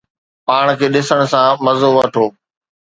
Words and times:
پاڻ 0.47 0.65
کي 0.79 0.87
ڏسڻ 0.93 1.19
سان 1.31 1.49
مزو 1.65 1.89
وٺو 1.97 2.25